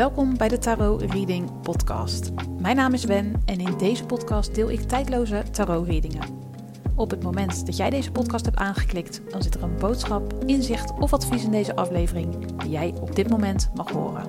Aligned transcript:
Welkom 0.00 0.36
bij 0.36 0.48
de 0.48 0.58
Tarot 0.58 1.02
Reading 1.02 1.60
Podcast. 1.62 2.30
Mijn 2.58 2.76
naam 2.76 2.92
is 2.92 3.04
Wen 3.04 3.42
en 3.44 3.60
in 3.60 3.78
deze 3.78 4.04
podcast 4.04 4.54
deel 4.54 4.70
ik 4.70 4.80
tijdloze 4.80 5.42
tarot 5.50 5.86
readingen. 5.86 6.28
Op 6.96 7.10
het 7.10 7.22
moment 7.22 7.66
dat 7.66 7.76
jij 7.76 7.90
deze 7.90 8.12
podcast 8.12 8.44
hebt 8.44 8.56
aangeklikt, 8.56 9.20
dan 9.30 9.42
zit 9.42 9.54
er 9.54 9.62
een 9.62 9.76
boodschap, 9.76 10.34
inzicht 10.46 10.92
of 10.98 11.12
advies 11.12 11.44
in 11.44 11.50
deze 11.50 11.76
aflevering 11.76 12.56
die 12.56 12.70
jij 12.70 12.94
op 13.00 13.16
dit 13.16 13.30
moment 13.30 13.70
mag 13.74 13.90
horen. 13.90 14.26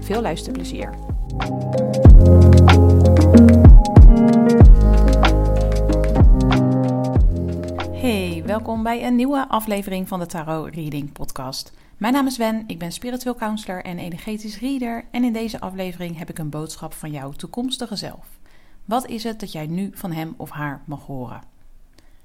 Veel 0.00 0.22
luisterplezier. 0.22 0.94
Hey, 7.92 8.42
welkom 8.46 8.82
bij 8.82 9.06
een 9.06 9.16
nieuwe 9.16 9.48
aflevering 9.48 10.08
van 10.08 10.18
de 10.18 10.26
Tarot 10.26 10.74
Reading 10.74 11.12
Podcast. 11.12 11.72
Mijn 11.98 12.12
naam 12.12 12.26
is 12.26 12.36
Wen, 12.36 12.64
ik 12.66 12.78
ben 12.78 12.92
spiritueel 12.92 13.34
counselor 13.34 13.84
en 13.84 13.98
energetisch 13.98 14.58
reader 14.58 15.04
en 15.10 15.24
in 15.24 15.32
deze 15.32 15.60
aflevering 15.60 16.18
heb 16.18 16.30
ik 16.30 16.38
een 16.38 16.50
boodschap 16.50 16.92
van 16.92 17.10
jouw 17.10 17.30
toekomstige 17.32 17.96
zelf. 17.96 18.26
Wat 18.84 19.06
is 19.06 19.24
het 19.24 19.40
dat 19.40 19.52
jij 19.52 19.66
nu 19.66 19.90
van 19.94 20.12
hem 20.12 20.34
of 20.36 20.50
haar 20.50 20.82
mag 20.86 21.06
horen? 21.06 21.42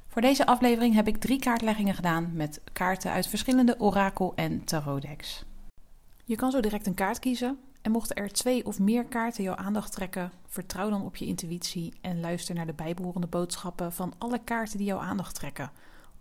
Voor 0.08 0.22
deze 0.22 0.45
aflevering 0.45 0.95
heb 0.95 1.08
ik 1.08 1.17
drie 1.17 1.40
kaartleggingen 1.40 1.95
gedaan 1.95 2.31
met 2.34 2.62
kaarten 2.73 3.12
uit 3.12 3.28
verschillende 3.28 3.80
orakel- 3.80 4.34
en 4.36 4.64
tarotdecks. 4.64 5.45
Je 6.26 6.36
kan 6.36 6.52
zo 6.52 6.59
direct 6.59 6.88
een 6.88 6.94
kaart 6.94 7.20
kiezen 7.20 7.58
en 7.81 7.92
mochten 7.92 8.16
er 8.16 8.31
twee 8.31 8.66
of 8.66 8.80
meer 8.80 9.05
kaarten 9.05 9.44
jouw 9.44 9.55
aandacht 9.55 9.92
trekken, 9.92 10.31
vertrouw 10.48 10.90
dan 10.90 11.05
op 11.05 11.16
je 11.16 11.26
intuïtie 11.26 11.94
en 12.02 12.20
luister 12.20 12.55
naar 12.55 12.66
de 12.66 12.73
bijbehorende 12.73 13.28
boodschappen 13.28 13.94
van 13.94 14.14
alle 14.17 14.40
kaarten 14.44 14.78
die 14.78 14.88
jouw 14.88 15.00
aandacht 15.00 15.36
trekken, 15.36 15.72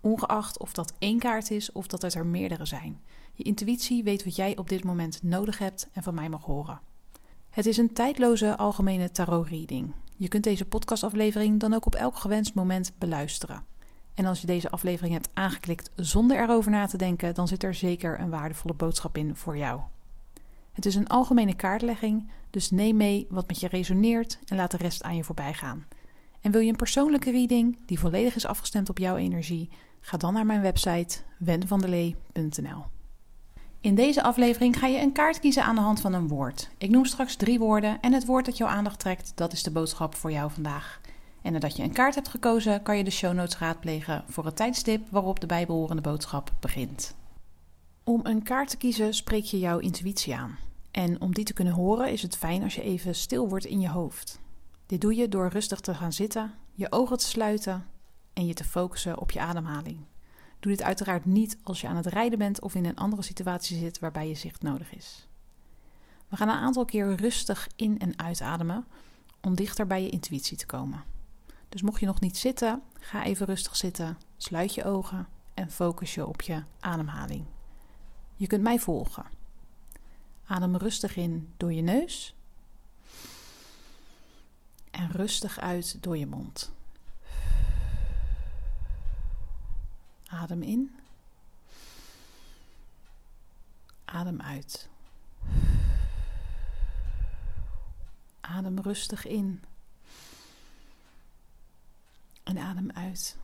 ongeacht 0.02 0.58
of 0.58 0.72
dat 0.72 0.92
één 0.98 1.18
kaart 1.18 1.50
is 1.50 1.72
of 1.72 1.86
dat 1.86 2.02
het 2.02 2.14
er 2.14 2.26
meerdere 2.26 2.64
zijn. 2.64 3.00
Je 3.32 3.44
intuïtie 3.44 4.02
weet 4.04 4.24
wat 4.24 4.36
jij 4.36 4.56
op 4.56 4.68
dit 4.68 4.84
moment 4.84 5.22
nodig 5.22 5.58
hebt 5.58 5.88
en 5.92 6.02
van 6.02 6.14
mij 6.14 6.28
mag 6.28 6.44
horen. 6.44 6.80
Het 7.50 7.66
is 7.66 7.76
een 7.76 7.92
tijdloze 7.92 8.56
algemene 8.56 9.10
tarot-reading. 9.10 9.92
Je 10.16 10.28
kunt 10.28 10.44
deze 10.44 10.64
podcastaflevering 10.64 11.60
dan 11.60 11.74
ook 11.74 11.86
op 11.86 11.94
elk 11.94 12.16
gewenst 12.16 12.54
moment 12.54 12.92
beluisteren. 12.98 13.64
En 14.14 14.24
als 14.26 14.40
je 14.40 14.46
deze 14.46 14.70
aflevering 14.70 15.14
hebt 15.14 15.28
aangeklikt 15.32 15.90
zonder 15.96 16.40
erover 16.40 16.70
na 16.70 16.86
te 16.86 16.96
denken, 16.96 17.34
dan 17.34 17.48
zit 17.48 17.62
er 17.62 17.74
zeker 17.74 18.20
een 18.20 18.30
waardevolle 18.30 18.74
boodschap 18.74 19.16
in 19.16 19.36
voor 19.36 19.56
jou. 19.56 19.80
Het 20.72 20.86
is 20.86 20.94
een 20.94 21.08
algemene 21.08 21.54
kaartlegging, 21.54 22.30
dus 22.50 22.70
neem 22.70 22.96
mee 22.96 23.26
wat 23.30 23.46
met 23.48 23.60
je 23.60 23.68
resoneert 23.68 24.38
en 24.46 24.56
laat 24.56 24.70
de 24.70 24.76
rest 24.76 25.02
aan 25.02 25.16
je 25.16 25.24
voorbij 25.24 25.54
gaan. 25.54 25.86
En 26.42 26.50
wil 26.50 26.60
je 26.60 26.70
een 26.70 26.76
persoonlijke 26.76 27.30
reading 27.30 27.78
die 27.86 27.98
volledig 27.98 28.34
is 28.34 28.46
afgestemd 28.46 28.88
op 28.88 28.98
jouw 28.98 29.16
energie? 29.16 29.70
Ga 30.00 30.16
dan 30.16 30.34
naar 30.34 30.46
mijn 30.46 30.60
website 30.60 31.18
wenvandelee.nl. 31.38 32.84
In 33.80 33.94
deze 33.94 34.22
aflevering 34.22 34.78
ga 34.78 34.86
je 34.86 35.00
een 35.00 35.12
kaart 35.12 35.40
kiezen 35.40 35.64
aan 35.64 35.74
de 35.74 35.80
hand 35.80 36.00
van 36.00 36.12
een 36.12 36.28
woord. 36.28 36.70
Ik 36.78 36.90
noem 36.90 37.04
straks 37.04 37.36
drie 37.36 37.58
woorden 37.58 38.00
en 38.00 38.12
het 38.12 38.26
woord 38.26 38.44
dat 38.44 38.56
jouw 38.56 38.68
aandacht 38.68 38.98
trekt, 38.98 39.32
dat 39.34 39.52
is 39.52 39.62
de 39.62 39.70
boodschap 39.70 40.14
voor 40.14 40.32
jou 40.32 40.50
vandaag. 40.50 41.00
En 41.42 41.52
nadat 41.52 41.76
je 41.76 41.82
een 41.82 41.92
kaart 41.92 42.14
hebt 42.14 42.28
gekozen, 42.28 42.82
kan 42.82 42.96
je 42.96 43.04
de 43.04 43.10
show 43.10 43.32
notes 43.32 43.58
raadplegen 43.58 44.24
voor 44.28 44.44
het 44.44 44.56
tijdstip 44.56 45.10
waarop 45.10 45.40
de 45.40 45.46
bijbehorende 45.46 46.02
boodschap 46.02 46.52
begint. 46.60 47.14
Om 48.04 48.20
een 48.22 48.42
kaart 48.42 48.68
te 48.68 48.76
kiezen 48.76 49.14
spreek 49.14 49.44
je 49.44 49.58
jouw 49.58 49.78
intuïtie 49.78 50.34
aan. 50.34 50.58
En 50.90 51.20
om 51.20 51.34
die 51.34 51.44
te 51.44 51.52
kunnen 51.52 51.74
horen 51.74 52.12
is 52.12 52.22
het 52.22 52.36
fijn 52.36 52.62
als 52.62 52.74
je 52.74 52.82
even 52.82 53.14
stil 53.14 53.48
wordt 53.48 53.64
in 53.64 53.80
je 53.80 53.88
hoofd. 53.88 54.40
Dit 54.92 55.00
doe 55.00 55.14
je 55.14 55.28
door 55.28 55.48
rustig 55.48 55.80
te 55.80 55.94
gaan 55.94 56.12
zitten, 56.12 56.54
je 56.72 56.92
ogen 56.92 57.18
te 57.18 57.24
sluiten 57.24 57.86
en 58.32 58.46
je 58.46 58.54
te 58.54 58.64
focussen 58.64 59.18
op 59.18 59.30
je 59.30 59.40
ademhaling. 59.40 59.98
Doe 60.60 60.72
dit 60.72 60.82
uiteraard 60.82 61.24
niet 61.24 61.58
als 61.62 61.80
je 61.80 61.88
aan 61.88 61.96
het 61.96 62.06
rijden 62.06 62.38
bent 62.38 62.60
of 62.60 62.74
in 62.74 62.84
een 62.84 62.96
andere 62.96 63.22
situatie 63.22 63.78
zit 63.78 63.98
waarbij 63.98 64.28
je 64.28 64.34
zicht 64.34 64.62
nodig 64.62 64.94
is. 64.94 65.28
We 66.28 66.36
gaan 66.36 66.48
een 66.48 66.54
aantal 66.54 66.84
keer 66.84 67.14
rustig 67.14 67.68
in- 67.76 67.98
en 67.98 68.18
uitademen 68.18 68.84
om 69.40 69.54
dichter 69.54 69.86
bij 69.86 70.02
je 70.02 70.10
intuïtie 70.10 70.56
te 70.56 70.66
komen. 70.66 71.04
Dus 71.68 71.82
mocht 71.82 72.00
je 72.00 72.06
nog 72.06 72.20
niet 72.20 72.36
zitten, 72.36 72.82
ga 72.98 73.24
even 73.24 73.46
rustig 73.46 73.76
zitten, 73.76 74.18
sluit 74.36 74.74
je 74.74 74.84
ogen 74.84 75.28
en 75.54 75.70
focus 75.70 76.14
je 76.14 76.26
op 76.26 76.42
je 76.42 76.62
ademhaling. 76.80 77.44
Je 78.36 78.46
kunt 78.46 78.62
mij 78.62 78.78
volgen. 78.78 79.24
Adem 80.46 80.76
rustig 80.76 81.16
in 81.16 81.52
door 81.56 81.72
je 81.72 81.82
neus 81.82 82.34
en 85.02 85.10
rustig 85.10 85.58
uit 85.58 86.02
door 86.02 86.16
je 86.16 86.26
mond. 86.26 86.72
Adem 90.26 90.62
in. 90.62 90.96
Adem 94.04 94.40
uit. 94.40 94.88
Adem 98.40 98.80
rustig 98.80 99.26
in. 99.26 99.62
En 102.42 102.58
adem 102.58 102.90
uit. 102.90 103.36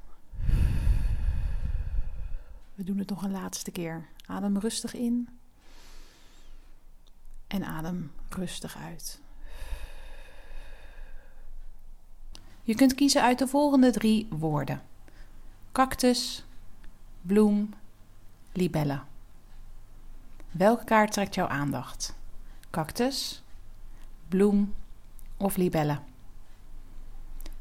We 2.75 2.85
doen 2.85 2.99
het 2.99 3.09
nog 3.09 3.23
een 3.23 3.31
laatste 3.31 3.71
keer. 3.71 4.09
Adem 4.27 4.59
rustig 4.59 4.95
in. 4.95 5.29
En 7.47 7.65
adem 7.65 8.13
rustig 8.29 8.77
uit. 8.77 9.21
Je 12.69 12.75
kunt 12.75 12.95
kiezen 12.95 13.23
uit 13.23 13.39
de 13.39 13.47
volgende 13.47 13.91
drie 13.91 14.27
woorden: 14.31 14.83
cactus, 15.73 16.45
bloem, 17.23 17.75
libelle. 18.53 19.01
Welke 20.51 20.85
kaart 20.85 21.13
trekt 21.13 21.35
jouw 21.35 21.47
aandacht? 21.47 22.15
Cactus, 22.71 23.43
bloem 24.29 24.75
of 25.37 25.57
libelle? 25.57 25.99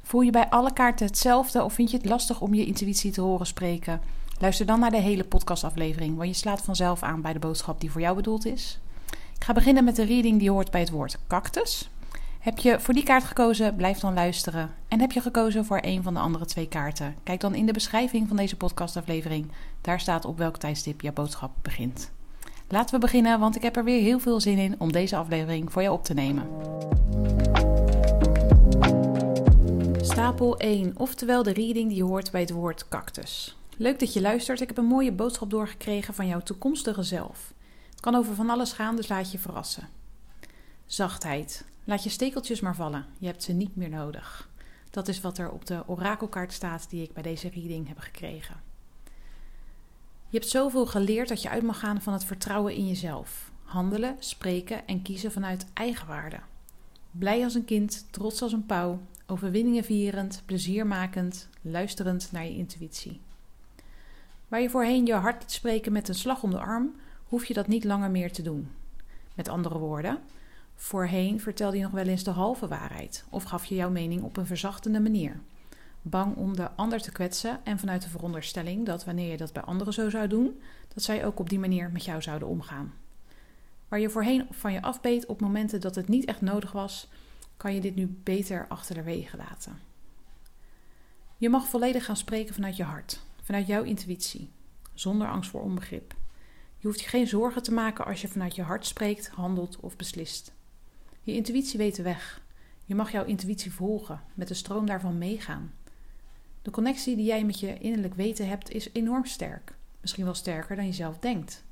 Voel 0.01 0.21
je 0.21 0.31
bij 0.31 0.49
alle 0.49 0.73
kaarten 0.73 1.05
hetzelfde 1.05 1.63
of 1.63 1.73
vind 1.73 1.91
je 1.91 1.97
het 1.97 2.05
lastig 2.05 2.41
om 2.41 2.53
je 2.53 2.65
intuïtie 2.65 3.11
te 3.11 3.21
horen 3.21 3.47
spreken? 3.47 4.01
Luister 4.39 4.65
dan 4.65 4.79
naar 4.79 4.91
de 4.91 4.97
hele 4.97 5.23
podcastaflevering, 5.23 6.17
want 6.17 6.29
je 6.29 6.35
slaat 6.35 6.61
vanzelf 6.61 7.03
aan 7.03 7.21
bij 7.21 7.33
de 7.33 7.39
boodschap 7.39 7.81
die 7.81 7.91
voor 7.91 8.01
jou 8.01 8.15
bedoeld 8.15 8.45
is. 8.45 8.79
Ik 9.35 9.43
ga 9.43 9.53
beginnen 9.53 9.83
met 9.83 9.95
de 9.95 10.05
reading 10.05 10.39
die 10.39 10.51
hoort 10.51 10.71
bij 10.71 10.79
het 10.79 10.89
woord 10.89 11.17
cactus. 11.27 11.89
Heb 12.39 12.57
je 12.57 12.79
voor 12.79 12.93
die 12.93 13.03
kaart 13.03 13.23
gekozen, 13.23 13.75
blijf 13.75 13.99
dan 13.99 14.13
luisteren. 14.13 14.73
En 14.87 14.99
heb 14.99 15.11
je 15.11 15.21
gekozen 15.21 15.65
voor 15.65 15.79
een 15.81 16.03
van 16.03 16.13
de 16.13 16.19
andere 16.19 16.45
twee 16.45 16.67
kaarten? 16.67 17.15
Kijk 17.23 17.39
dan 17.39 17.55
in 17.55 17.65
de 17.65 17.73
beschrijving 17.73 18.27
van 18.27 18.37
deze 18.37 18.55
podcastaflevering. 18.55 19.51
Daar 19.81 19.99
staat 19.99 20.25
op 20.25 20.37
welk 20.37 20.57
tijdstip 20.57 21.01
jouw 21.01 21.13
boodschap 21.13 21.51
begint. 21.61 22.11
Laten 22.67 22.95
we 22.95 23.01
beginnen, 23.01 23.39
want 23.39 23.55
ik 23.55 23.61
heb 23.61 23.75
er 23.75 23.83
weer 23.83 24.01
heel 24.01 24.19
veel 24.19 24.41
zin 24.41 24.57
in 24.57 24.75
om 24.77 24.91
deze 24.91 25.15
aflevering 25.15 25.71
voor 25.71 25.81
jou 25.81 25.93
op 25.93 26.03
te 26.03 26.13
nemen. 26.13 26.47
Stapel 30.01 30.57
1, 30.57 30.93
oftewel 30.97 31.43
de 31.43 31.53
reading 31.53 31.89
die 31.89 32.03
hoort 32.03 32.31
bij 32.31 32.41
het 32.41 32.51
woord 32.51 32.87
cactus. 32.87 33.57
Leuk 33.77 33.99
dat 33.99 34.13
je 34.13 34.21
luistert. 34.21 34.61
Ik 34.61 34.67
heb 34.67 34.77
een 34.77 34.85
mooie 34.85 35.11
boodschap 35.11 35.49
doorgekregen 35.49 36.13
van 36.13 36.27
jouw 36.27 36.41
toekomstige 36.41 37.03
zelf. 37.03 37.53
Het 37.89 37.99
kan 37.99 38.15
over 38.15 38.35
van 38.35 38.49
alles 38.49 38.71
gaan, 38.71 38.95
dus 38.95 39.07
laat 39.07 39.31
je 39.31 39.39
verrassen. 39.39 39.87
Zachtheid. 40.85 41.65
Laat 41.87 42.03
je 42.03 42.09
stekeltjes 42.09 42.59
maar 42.59 42.75
vallen. 42.75 43.05
Je 43.17 43.25
hebt 43.25 43.43
ze 43.43 43.53
niet 43.53 43.75
meer 43.75 43.89
nodig. 43.89 44.49
Dat 44.89 45.07
is 45.07 45.21
wat 45.21 45.37
er 45.37 45.51
op 45.51 45.65
de 45.65 45.83
orakelkaart 45.85 46.53
staat 46.53 46.89
die 46.89 47.03
ik 47.03 47.13
bij 47.13 47.23
deze 47.23 47.49
reading 47.49 47.87
heb 47.87 47.99
gekregen. 47.99 48.55
Je 50.29 50.37
hebt 50.37 50.49
zoveel 50.49 50.85
geleerd 50.85 51.27
dat 51.27 51.41
je 51.41 51.49
uit 51.49 51.63
mag 51.63 51.79
gaan 51.79 52.01
van 52.01 52.13
het 52.13 52.23
vertrouwen 52.23 52.75
in 52.75 52.87
jezelf. 52.87 53.51
Handelen, 53.63 54.15
spreken 54.19 54.87
en 54.87 55.01
kiezen 55.01 55.31
vanuit 55.31 55.65
eigenwaarde. 55.73 56.39
Blij 57.11 57.43
als 57.43 57.55
een 57.55 57.65
kind, 57.65 58.07
trots 58.11 58.41
als 58.41 58.51
een 58.51 58.65
pauw, 58.65 59.01
overwinningen 59.25 59.83
vierend, 59.83 60.41
pleziermakend, 60.45 61.49
luisterend 61.61 62.31
naar 62.31 62.45
je 62.45 62.57
intuïtie. 62.57 63.21
Waar 64.47 64.61
je 64.61 64.69
voorheen 64.69 65.05
je 65.05 65.13
hart 65.13 65.41
liet 65.41 65.51
spreken 65.51 65.91
met 65.91 66.07
een 66.07 66.15
slag 66.15 66.43
om 66.43 66.51
de 66.51 66.59
arm, 66.59 66.95
hoef 67.27 67.45
je 67.45 67.53
dat 67.53 67.67
niet 67.67 67.83
langer 67.83 68.11
meer 68.11 68.31
te 68.31 68.41
doen. 68.41 68.69
Met 69.35 69.47
andere 69.47 69.77
woorden, 69.77 70.19
Voorheen 70.79 71.39
vertelde 71.39 71.77
je 71.77 71.83
nog 71.83 71.91
wel 71.91 72.05
eens 72.05 72.23
de 72.23 72.31
halve 72.31 72.67
waarheid 72.67 73.25
of 73.29 73.43
gaf 73.43 73.65
je 73.65 73.75
jouw 73.75 73.89
mening 73.89 74.23
op 74.23 74.37
een 74.37 74.45
verzachtende 74.45 74.99
manier. 74.99 75.39
Bang 76.01 76.35
om 76.35 76.55
de 76.55 76.71
ander 76.71 77.01
te 77.01 77.11
kwetsen 77.11 77.59
en 77.63 77.79
vanuit 77.79 78.01
de 78.01 78.09
veronderstelling 78.09 78.85
dat 78.85 79.05
wanneer 79.05 79.31
je 79.31 79.37
dat 79.37 79.53
bij 79.53 79.63
anderen 79.63 79.93
zo 79.93 80.09
zou 80.09 80.27
doen, 80.27 80.61
dat 80.93 81.03
zij 81.03 81.25
ook 81.25 81.39
op 81.39 81.49
die 81.49 81.59
manier 81.59 81.91
met 81.91 82.05
jou 82.05 82.21
zouden 82.21 82.47
omgaan. 82.47 82.93
Waar 83.87 83.99
je 83.99 84.09
voorheen 84.09 84.47
van 84.51 84.73
je 84.73 84.81
afbeet 84.81 85.25
op 85.25 85.41
momenten 85.41 85.81
dat 85.81 85.95
het 85.95 86.07
niet 86.07 86.25
echt 86.25 86.41
nodig 86.41 86.71
was, 86.71 87.09
kan 87.57 87.73
je 87.73 87.81
dit 87.81 87.95
nu 87.95 88.19
beter 88.23 88.65
achter 88.67 88.95
de 88.95 89.03
wegen 89.03 89.37
laten. 89.37 89.79
Je 91.37 91.49
mag 91.49 91.67
volledig 91.67 92.05
gaan 92.05 92.17
spreken 92.17 92.53
vanuit 92.53 92.75
je 92.75 92.83
hart, 92.83 93.21
vanuit 93.41 93.67
jouw 93.67 93.83
intuïtie, 93.83 94.51
zonder 94.93 95.27
angst 95.27 95.49
voor 95.49 95.61
onbegrip. 95.61 96.15
Je 96.77 96.87
hoeft 96.87 97.01
je 97.01 97.07
geen 97.07 97.27
zorgen 97.27 97.63
te 97.63 97.73
maken 97.73 98.05
als 98.05 98.21
je 98.21 98.27
vanuit 98.27 98.55
je 98.55 98.61
hart 98.61 98.85
spreekt, 98.85 99.27
handelt 99.27 99.79
of 99.79 99.95
beslist. 99.95 100.55
Je 101.27 101.33
intuïtie 101.33 101.77
weet 101.77 101.95
de 101.95 102.03
weg. 102.03 102.41
Je 102.85 102.95
mag 102.95 103.11
jouw 103.11 103.25
intuïtie 103.25 103.71
volgen, 103.71 104.21
met 104.33 104.47
de 104.47 104.53
stroom 104.53 104.85
daarvan 104.85 105.17
meegaan. 105.17 105.73
De 106.61 106.71
connectie 106.71 107.15
die 107.15 107.25
jij 107.25 107.45
met 107.45 107.59
je 107.59 107.77
innerlijk 107.77 108.13
weten 108.13 108.47
hebt 108.47 108.71
is 108.71 108.89
enorm 108.93 109.25
sterk, 109.25 109.73
misschien 110.01 110.23
wel 110.23 110.33
sterker 110.33 110.75
dan 110.75 110.85
je 110.85 110.93
zelf 110.93 111.19
denkt. 111.19 111.63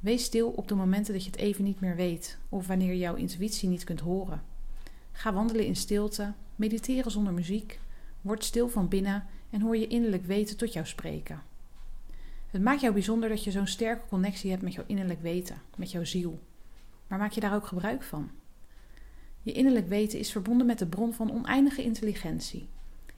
Wees 0.00 0.24
stil 0.24 0.48
op 0.50 0.68
de 0.68 0.74
momenten 0.74 1.12
dat 1.12 1.24
je 1.24 1.30
het 1.30 1.40
even 1.40 1.64
niet 1.64 1.80
meer 1.80 1.96
weet 1.96 2.38
of 2.48 2.66
wanneer 2.66 2.94
jouw 2.94 3.14
intuïtie 3.14 3.68
niet 3.68 3.84
kunt 3.84 4.00
horen. 4.00 4.42
Ga 5.12 5.32
wandelen 5.32 5.66
in 5.66 5.76
stilte, 5.76 6.32
mediteren 6.56 7.10
zonder 7.10 7.32
muziek, 7.32 7.80
word 8.20 8.44
stil 8.44 8.68
van 8.68 8.88
binnen 8.88 9.24
en 9.50 9.60
hoor 9.60 9.76
je 9.76 9.86
innerlijk 9.86 10.24
weten 10.24 10.56
tot 10.56 10.72
jou 10.72 10.86
spreken. 10.86 11.42
Het 12.50 12.62
maakt 12.62 12.80
jou 12.80 12.92
bijzonder 12.92 13.28
dat 13.28 13.44
je 13.44 13.50
zo'n 13.50 13.66
sterke 13.66 14.06
connectie 14.08 14.50
hebt 14.50 14.62
met 14.62 14.74
jouw 14.74 14.84
innerlijk 14.86 15.22
weten, 15.22 15.62
met 15.76 15.90
jouw 15.90 16.04
ziel. 16.04 16.40
Maar 17.06 17.18
maak 17.18 17.32
je 17.32 17.40
daar 17.40 17.54
ook 17.54 17.66
gebruik 17.66 18.02
van? 18.02 18.30
Je 19.44 19.52
innerlijk 19.52 19.88
weten 19.88 20.18
is 20.18 20.32
verbonden 20.32 20.66
met 20.66 20.78
de 20.78 20.86
bron 20.86 21.14
van 21.14 21.32
oneindige 21.32 21.82
intelligentie. 21.82 22.68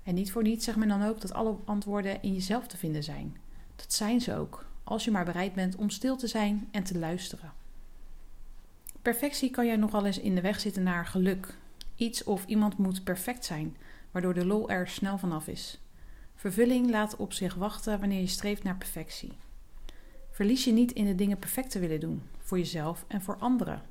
En 0.02 0.14
niet 0.14 0.32
voor 0.32 0.43
niets 0.43 0.64
zegt 0.64 0.76
men 0.76 0.88
dan 0.88 1.02
ook 1.02 1.20
dat 1.20 1.32
alle 1.32 1.56
antwoorden 1.64 2.23
in 2.23 2.32
jezelf 2.32 2.67
te 2.67 2.76
vinden 2.76 3.02
zijn. 3.02 3.37
Dat 3.76 3.93
zijn 3.93 4.20
ze 4.20 4.34
ook, 4.34 4.67
als 4.84 5.05
je 5.05 5.11
maar 5.11 5.25
bereid 5.25 5.55
bent 5.55 5.76
om 5.76 5.90
stil 5.90 6.17
te 6.17 6.26
zijn 6.26 6.69
en 6.70 6.84
te 6.84 6.99
luisteren. 6.99 7.52
Perfectie 9.02 9.50
kan 9.50 9.67
jij 9.67 9.76
nogal 9.76 10.06
eens 10.06 10.19
in 10.19 10.34
de 10.34 10.40
weg 10.40 10.61
zitten 10.61 10.82
naar 10.82 11.06
geluk. 11.06 11.55
Iets 11.96 12.25
of 12.25 12.44
iemand 12.46 12.78
moet 12.78 13.05
perfect 13.05 13.44
zijn, 13.44 13.76
waardoor 14.11 14.34
de 14.34 14.46
lol 14.46 14.70
er 14.70 14.88
snel 14.88 15.19
vanaf 15.19 15.49
is. 15.49 15.81
Vervulling 16.34 16.90
laat 16.90 17.17
op 17.17 17.32
zich 17.32 17.55
wachten 17.55 18.00
wanneer 18.00 18.20
je 18.20 18.26
streeft 18.26 18.62
naar 18.62 18.76
perfectie. 18.76 19.32
Verlies 20.31 20.64
je 20.64 20.73
niet 20.73 20.93
in 20.93 21.05
de 21.05 21.14
dingen 21.14 21.38
perfect 21.38 21.70
te 21.70 21.78
willen 21.78 22.00
doen, 22.00 22.23
voor 22.38 22.58
jezelf 22.58 23.05
en 23.08 23.23
voor 23.23 23.37
anderen. 23.37 23.82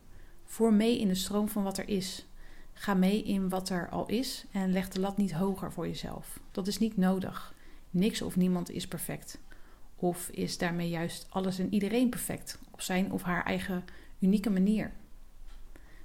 Voer 0.45 0.73
mee 0.73 0.99
in 0.99 1.07
de 1.07 1.15
stroom 1.15 1.49
van 1.49 1.63
wat 1.63 1.77
er 1.77 1.89
is. 1.89 2.25
Ga 2.73 2.93
mee 2.93 3.23
in 3.23 3.49
wat 3.49 3.69
er 3.69 3.89
al 3.89 4.05
is 4.05 4.45
en 4.51 4.71
leg 4.71 4.89
de 4.89 4.99
lat 4.99 5.17
niet 5.17 5.33
hoger 5.33 5.71
voor 5.71 5.87
jezelf. 5.87 6.39
Dat 6.51 6.67
is 6.67 6.77
niet 6.77 6.97
nodig. 6.97 7.53
Niks 7.89 8.21
of 8.21 8.35
niemand 8.35 8.69
is 8.69 8.87
perfect. 8.87 9.39
Of 9.95 10.29
is 10.29 10.57
daarmee 10.57 10.89
juist 10.89 11.27
alles 11.29 11.59
en 11.59 11.73
iedereen 11.73 12.09
perfect 12.09 12.59
op 12.71 12.81
zijn 12.81 13.11
of 13.11 13.21
haar 13.21 13.45
eigen 13.45 13.83
unieke 14.19 14.49
manier? 14.49 14.93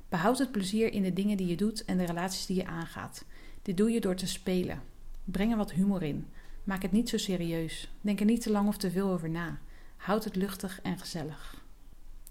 Behoud 0.08 0.38
het 0.38 0.52
plezier 0.52 0.92
in 0.92 1.02
de 1.02 1.12
dingen 1.12 1.36
die 1.36 1.46
je 1.46 1.56
doet 1.56 1.84
en 1.84 1.98
de 1.98 2.04
relaties 2.04 2.46
die 2.46 2.56
je 2.56 2.66
aangaat. 2.66 3.24
Dit 3.62 3.76
doe 3.76 3.90
je 3.90 4.00
door 4.00 4.14
te 4.14 4.26
spelen. 4.26 4.82
Breng 5.24 5.50
er 5.50 5.56
wat 5.56 5.72
humor 5.72 6.02
in. 6.02 6.26
Maak 6.64 6.82
het 6.82 6.92
niet 6.92 7.08
zo 7.08 7.18
serieus. 7.18 7.90
Denk 8.00 8.20
er 8.20 8.26
niet 8.26 8.42
te 8.42 8.50
lang 8.50 8.68
of 8.68 8.76
te 8.76 8.90
veel 8.90 9.10
over 9.10 9.30
na. 9.30 9.58
Houd 9.96 10.24
het 10.24 10.36
luchtig 10.36 10.80
en 10.82 10.98
gezellig. 10.98 11.59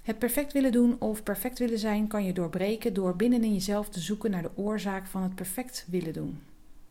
Het 0.09 0.19
perfect 0.19 0.53
willen 0.53 0.71
doen 0.71 0.95
of 0.99 1.23
perfect 1.23 1.59
willen 1.59 1.79
zijn 1.79 2.07
kan 2.07 2.23
je 2.23 2.33
doorbreken 2.33 2.93
door 2.93 3.15
binnenin 3.15 3.53
jezelf 3.53 3.89
te 3.89 3.99
zoeken 3.99 4.31
naar 4.31 4.41
de 4.41 4.57
oorzaak 4.57 5.07
van 5.07 5.23
het 5.23 5.35
perfect 5.35 5.85
willen 5.89 6.13
doen. 6.13 6.41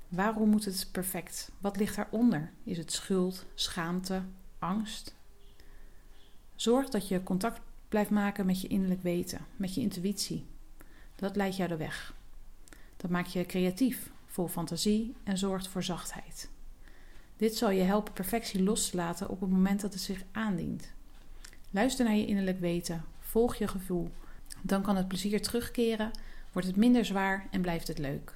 Waarom 0.09 0.49
moet 0.49 0.65
het 0.65 0.89
perfect? 0.93 1.51
Wat 1.61 1.77
ligt 1.77 1.97
daaronder? 1.97 2.53
Is 2.65 2.79
het 2.79 2.93
schuld, 2.93 3.47
schaamte, 3.55 4.23
angst? 4.59 5.15
Zorg 6.57 6.89
dat 6.89 7.09
je 7.09 7.23
contact 7.23 7.61
blijft 7.89 8.11
maken 8.11 8.47
met 8.47 8.61
je 8.61 8.69
innerlijk 8.69 9.03
weten, 9.03 9.47
met 9.57 9.75
je 9.75 9.81
intuïtie. 9.81 10.47
Dat 11.15 11.37
leidt 11.37 11.57
jou 11.57 11.69
de 11.69 11.77
weg. 11.77 12.15
Dat 12.97 13.11
maakt 13.11 13.33
je 13.33 13.47
creatief, 13.47 14.11
vol 14.27 14.49
fantasie 14.49 15.15
en 15.25 15.39
zorgt 15.39 15.69
voor 15.69 15.83
zachtheid. 15.83 16.49
Dit 17.37 17.57
zal 17.57 17.71
je 17.71 17.83
helpen 17.83 18.13
perfectie 18.13 18.63
los 18.63 18.91
te 18.91 18.97
laten 18.97 19.29
op 19.29 19.41
het 19.41 19.51
moment 19.51 19.81
dat 19.81 19.93
het 19.93 20.03
zich 20.03 20.23
aandient. 20.33 20.97
Luister 21.71 22.05
naar 22.05 22.15
je 22.15 22.27
innerlijk 22.27 22.61
weten, 22.61 23.05
volg 23.19 23.57
je 23.57 23.69
gevoel. 23.69 24.11
Dan 24.63 24.83
kan 24.83 24.97
het 24.97 25.09
plezier 25.09 25.43
terugkeren, 25.43 26.11
wordt 26.53 26.69
het 26.69 26.77
minder 26.77 27.05
zwaar 27.05 27.47
en 27.51 27.61
blijft 27.61 27.89
het 27.89 27.99
leuk. 27.99 28.35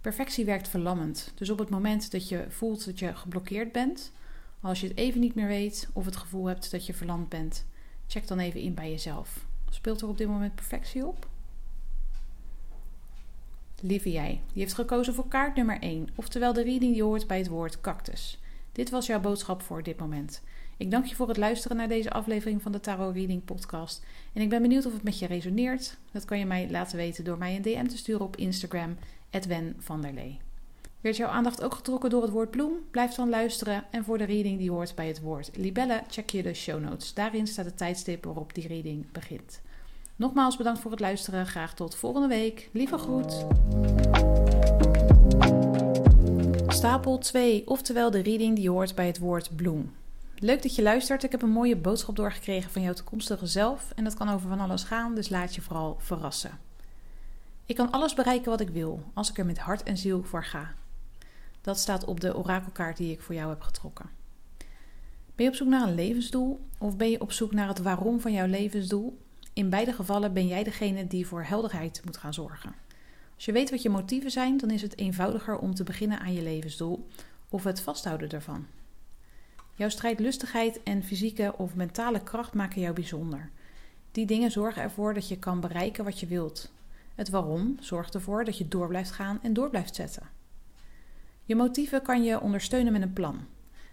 Perfectie 0.00 0.44
werkt 0.44 0.68
verlammend, 0.68 1.32
dus 1.34 1.50
op 1.50 1.58
het 1.58 1.70
moment 1.70 2.10
dat 2.10 2.28
je 2.28 2.46
voelt 2.48 2.84
dat 2.84 2.98
je 2.98 3.14
geblokkeerd 3.14 3.72
bent, 3.72 4.12
als 4.60 4.80
je 4.80 4.88
het 4.88 4.96
even 4.96 5.20
niet 5.20 5.34
meer 5.34 5.46
weet 5.46 5.88
of 5.92 6.04
het 6.04 6.16
gevoel 6.16 6.46
hebt 6.46 6.70
dat 6.70 6.86
je 6.86 6.94
verlamd 6.94 7.28
bent, 7.28 7.66
check 8.06 8.26
dan 8.26 8.38
even 8.38 8.60
in 8.60 8.74
bij 8.74 8.90
jezelf. 8.90 9.46
Speelt 9.70 10.00
er 10.00 10.08
op 10.08 10.18
dit 10.18 10.28
moment 10.28 10.54
perfectie 10.54 11.06
op? 11.06 11.28
Lieve 13.80 14.10
jij, 14.10 14.40
die 14.52 14.62
heeft 14.62 14.74
gekozen 14.74 15.14
voor 15.14 15.28
kaart 15.28 15.56
nummer 15.56 15.78
1, 15.80 16.08
oftewel 16.14 16.52
de 16.52 16.62
reading 16.62 16.92
die 16.92 17.02
hoort 17.02 17.26
bij 17.26 17.38
het 17.38 17.48
woord 17.48 17.80
cactus. 17.80 18.38
Dit 18.72 18.90
was 18.90 19.06
jouw 19.06 19.20
boodschap 19.20 19.62
voor 19.62 19.82
dit 19.82 19.98
moment. 19.98 20.42
Ik 20.78 20.90
dank 20.90 21.04
je 21.04 21.14
voor 21.14 21.28
het 21.28 21.36
luisteren 21.36 21.76
naar 21.76 21.88
deze 21.88 22.10
aflevering 22.10 22.62
van 22.62 22.72
de 22.72 22.80
Tarot 22.80 23.14
Reading 23.14 23.44
Podcast. 23.44 24.04
En 24.32 24.42
ik 24.42 24.48
ben 24.48 24.62
benieuwd 24.62 24.86
of 24.86 24.92
het 24.92 25.02
met 25.02 25.18
je 25.18 25.26
resoneert. 25.26 25.96
Dat 26.12 26.24
kan 26.24 26.38
je 26.38 26.46
mij 26.46 26.70
laten 26.70 26.96
weten 26.96 27.24
door 27.24 27.38
mij 27.38 27.56
een 27.56 27.62
DM 27.62 27.86
te 27.86 27.96
sturen 27.96 28.26
op 28.26 28.36
Instagram, 28.36 28.96
Wen 29.48 29.76
van 29.78 30.02
der 30.02 30.12
Lee. 30.12 30.38
Werd 31.00 31.16
jouw 31.16 31.28
aandacht 31.28 31.62
ook 31.62 31.74
getrokken 31.74 32.10
door 32.10 32.22
het 32.22 32.30
woord 32.30 32.50
bloem? 32.50 32.72
Blijf 32.90 33.14
dan 33.14 33.28
luisteren. 33.28 33.84
En 33.90 34.04
voor 34.04 34.18
de 34.18 34.24
reading 34.24 34.58
die 34.58 34.70
hoort 34.70 34.94
bij 34.94 35.06
het 35.06 35.20
woord 35.20 35.50
libelle, 35.56 36.02
check 36.08 36.30
je 36.30 36.42
de 36.42 36.54
show 36.54 36.80
notes. 36.80 37.14
Daarin 37.14 37.46
staat 37.46 37.64
het 37.64 37.76
tijdstip 37.76 38.24
waarop 38.24 38.54
die 38.54 38.66
reading 38.66 39.12
begint. 39.12 39.60
Nogmaals 40.16 40.56
bedankt 40.56 40.80
voor 40.80 40.90
het 40.90 41.00
luisteren. 41.00 41.46
Graag 41.46 41.74
tot 41.74 41.94
volgende 41.94 42.28
week. 42.28 42.68
Lieve 42.72 42.98
groet. 42.98 43.46
Stapel 46.66 47.18
2, 47.18 47.66
oftewel 47.66 48.10
de 48.10 48.22
reading 48.22 48.56
die 48.56 48.70
hoort 48.70 48.94
bij 48.94 49.06
het 49.06 49.18
woord 49.18 49.56
bloem. 49.56 49.92
Leuk 50.38 50.62
dat 50.62 50.74
je 50.74 50.82
luistert. 50.82 51.22
Ik 51.22 51.30
heb 51.30 51.42
een 51.42 51.50
mooie 51.50 51.76
boodschap 51.76 52.16
doorgekregen 52.16 52.70
van 52.70 52.82
jouw 52.82 52.92
toekomstige 52.92 53.46
zelf. 53.46 53.92
En 53.94 54.04
dat 54.04 54.14
kan 54.14 54.28
over 54.28 54.48
van 54.48 54.60
alles 54.60 54.82
gaan, 54.82 55.14
dus 55.14 55.28
laat 55.28 55.54
je 55.54 55.60
vooral 55.60 55.96
verrassen. 55.98 56.58
Ik 57.66 57.76
kan 57.76 57.90
alles 57.90 58.14
bereiken 58.14 58.50
wat 58.50 58.60
ik 58.60 58.68
wil, 58.68 59.02
als 59.14 59.30
ik 59.30 59.38
er 59.38 59.46
met 59.46 59.58
hart 59.58 59.82
en 59.82 59.96
ziel 59.98 60.22
voor 60.22 60.44
ga. 60.44 60.74
Dat 61.60 61.78
staat 61.78 62.04
op 62.04 62.20
de 62.20 62.36
orakelkaart 62.36 62.96
die 62.96 63.12
ik 63.12 63.20
voor 63.20 63.34
jou 63.34 63.48
heb 63.50 63.60
getrokken. 63.60 64.10
Ben 65.34 65.44
je 65.44 65.48
op 65.48 65.54
zoek 65.54 65.68
naar 65.68 65.88
een 65.88 65.94
levensdoel 65.94 66.60
of 66.78 66.96
ben 66.96 67.10
je 67.10 67.20
op 67.20 67.32
zoek 67.32 67.52
naar 67.52 67.68
het 67.68 67.82
waarom 67.82 68.20
van 68.20 68.32
jouw 68.32 68.46
levensdoel? 68.46 69.18
In 69.52 69.70
beide 69.70 69.92
gevallen 69.92 70.32
ben 70.32 70.46
jij 70.46 70.64
degene 70.64 71.06
die 71.06 71.26
voor 71.26 71.42
helderheid 71.44 72.00
moet 72.04 72.16
gaan 72.16 72.34
zorgen. 72.34 72.74
Als 73.34 73.44
je 73.44 73.52
weet 73.52 73.70
wat 73.70 73.82
je 73.82 73.90
motieven 73.90 74.30
zijn, 74.30 74.56
dan 74.56 74.70
is 74.70 74.82
het 74.82 74.98
eenvoudiger 74.98 75.58
om 75.58 75.74
te 75.74 75.84
beginnen 75.84 76.18
aan 76.18 76.32
je 76.32 76.42
levensdoel 76.42 77.06
of 77.48 77.64
het 77.64 77.80
vasthouden 77.80 78.30
ervan. 78.30 78.66
Jouw 79.76 79.88
strijdlustigheid 79.88 80.82
en 80.82 81.02
fysieke 81.02 81.54
of 81.56 81.74
mentale 81.74 82.22
kracht 82.22 82.54
maken 82.54 82.80
jou 82.80 82.94
bijzonder. 82.94 83.50
Die 84.12 84.26
dingen 84.26 84.50
zorgen 84.50 84.82
ervoor 84.82 85.14
dat 85.14 85.28
je 85.28 85.38
kan 85.38 85.60
bereiken 85.60 86.04
wat 86.04 86.20
je 86.20 86.26
wilt. 86.26 86.72
Het 87.14 87.30
waarom 87.30 87.76
zorgt 87.80 88.14
ervoor 88.14 88.44
dat 88.44 88.58
je 88.58 88.68
door 88.68 88.88
blijft 88.88 89.10
gaan 89.10 89.38
en 89.42 89.52
door 89.52 89.70
blijft 89.70 89.94
zetten. 89.94 90.28
Je 91.44 91.56
motieven 91.56 92.02
kan 92.02 92.22
je 92.22 92.40
ondersteunen 92.40 92.92
met 92.92 93.02
een 93.02 93.12
plan. 93.12 93.46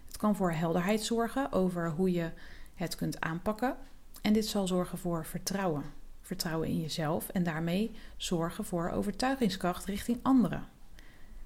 Het 0.06 0.16
kan 0.16 0.36
voor 0.36 0.52
helderheid 0.52 1.02
zorgen 1.02 1.52
over 1.52 1.90
hoe 1.90 2.12
je 2.12 2.30
het 2.74 2.96
kunt 2.96 3.20
aanpakken. 3.20 3.76
En 4.22 4.32
dit 4.32 4.46
zal 4.46 4.66
zorgen 4.66 4.98
voor 4.98 5.24
vertrouwen. 5.26 5.84
Vertrouwen 6.20 6.68
in 6.68 6.80
jezelf 6.80 7.28
en 7.28 7.42
daarmee 7.42 7.90
zorgen 8.16 8.64
voor 8.64 8.90
overtuigingskracht 8.90 9.84
richting 9.84 10.18
anderen. 10.22 10.68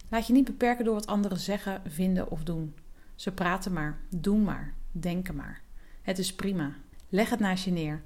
Laat 0.08 0.26
je 0.26 0.32
niet 0.32 0.44
beperken 0.44 0.84
door 0.84 0.94
wat 0.94 1.06
anderen 1.06 1.38
zeggen, 1.38 1.82
vinden 1.86 2.30
of 2.30 2.42
doen. 2.42 2.74
Ze 3.18 3.32
praten 3.32 3.72
maar, 3.72 3.98
doen 4.08 4.42
maar, 4.42 4.74
denken 4.92 5.36
maar. 5.36 5.62
Het 6.02 6.18
is 6.18 6.34
prima. 6.34 6.72
Leg 7.08 7.30
het 7.30 7.38
naast 7.38 7.64
je 7.64 7.70
neer. 7.70 8.02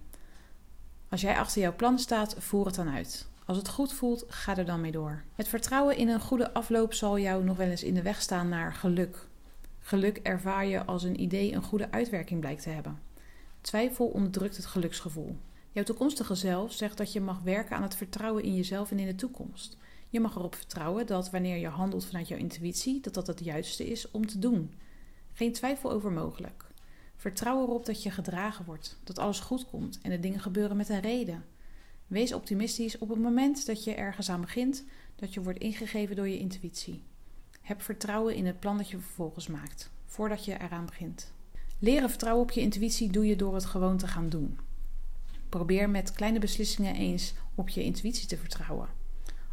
Als 1.09 1.21
jij 1.21 1.39
achter 1.39 1.61
jouw 1.61 1.77
plan 1.77 1.99
staat, 1.99 2.35
voer 2.39 2.67
het 2.67 2.75
dan 2.75 2.89
uit. 2.89 3.29
Als 3.45 3.57
het 3.57 3.69
goed 3.69 3.93
voelt, 3.93 4.25
ga 4.29 4.57
er 4.57 4.65
dan 4.65 4.81
mee 4.81 4.91
door. 4.91 5.23
Het 5.35 5.49
vertrouwen 5.49 5.97
in 5.97 6.09
een 6.09 6.21
goede 6.21 6.53
afloop 6.53 6.95
zal 6.95 7.19
jou 7.19 7.45
nog 7.45 7.57
wel 7.57 7.69
eens 7.69 7.83
in 7.83 7.95
de 7.95 8.03
weg 8.03 8.23
staan 8.23 8.49
naar 8.49 8.75
geluk. 8.75 9.27
Geluk 9.81 10.17
ervaar 10.17 10.67
je 10.67 10.85
als 10.85 11.03
een 11.03 11.21
idee 11.21 11.53
een 11.53 11.63
goede 11.63 11.91
uitwerking 11.91 12.41
blijkt 12.41 12.63
te 12.63 12.71
hebben. 12.71 13.01
Twijfel 13.61 14.07
onderdrukt 14.07 14.57
het 14.57 14.67
geluksgevoel. 14.67 15.37
Jouw 15.73 15.85
toekomstige 15.85 16.35
zelf 16.35 16.73
zegt 16.73 16.97
dat 16.97 17.13
je 17.13 17.21
mag 17.21 17.41
werken 17.41 17.77
aan 17.77 17.83
het 17.83 17.97
vertrouwen 17.97 18.43
in 18.43 18.55
jezelf 18.55 18.91
en 18.91 18.99
in 18.99 19.07
de 19.07 19.15
toekomst. 19.15 19.77
Je 20.09 20.21
mag 20.21 20.37
erop 20.37 20.55
vertrouwen 20.55 21.07
dat 21.07 21.31
wanneer 21.31 21.57
je 21.57 21.69
handelt 21.69 22.05
vanuit 22.05 22.29
jouw 22.29 22.39
intuïtie, 22.39 23.01
dat 23.01 23.15
dat 23.15 23.27
het 23.27 23.45
juiste 23.45 23.87
is 23.87 24.11
om 24.11 24.27
te 24.27 24.39
doen. 24.39 24.73
Geen 25.33 25.53
twijfel 25.53 25.93
over 25.93 26.13
mogelijk. 26.13 26.65
Vertrouw 27.17 27.63
erop 27.63 27.87
dat 27.87 28.03
je 28.03 28.11
gedragen 28.11 28.65
wordt, 28.65 28.99
dat 29.05 29.19
alles 29.19 29.41
goed 29.41 29.67
komt 29.67 29.99
en 30.03 30.11
de 30.11 30.21
dingen 30.21 30.41
gebeuren 30.41 30.77
met 30.77 30.89
een 30.89 31.01
reden. 31.01 31.45
Wees 32.07 32.33
optimistisch 32.33 32.99
op 32.99 33.09
het 33.09 33.19
moment 33.19 33.67
dat 33.67 33.85
je 33.85 33.95
ergens 33.95 34.31
aan 34.31 34.41
begint, 34.41 34.85
dat 35.17 35.35
je 35.35 35.43
wordt 35.43 35.59
ingegeven 35.59 36.17
door 36.17 36.29
je 36.29 36.39
intuïtie. 36.39 37.03
Heb 37.61 37.83
vertrouwen 37.83 38.35
in 38.35 38.47
het 38.47 38.61
plan 38.61 38.77
dat 38.77 38.91
je 38.91 38.99
vervolgens 38.99 39.47
maakt, 39.47 39.91
voordat 40.07 40.45
je 40.45 40.61
eraan 40.61 40.87
begint. 40.87 41.33
Leren 41.79 42.09
vertrouwen 42.09 42.43
op 42.43 42.51
je 42.51 42.61
intuïtie 42.61 43.11
doe 43.11 43.27
je 43.27 43.37
door 43.37 43.55
het 43.55 43.65
gewoon 43.65 43.97
te 43.97 44.07
gaan 44.07 44.29
doen. 44.29 44.59
Probeer 45.49 45.91
met 45.91 46.13
kleine 46.13 46.39
beslissingen 46.39 46.95
eens 46.95 47.35
op 47.55 47.69
je 47.69 47.83
intuïtie 47.83 48.29
te 48.29 48.37
vertrouwen. 48.37 48.89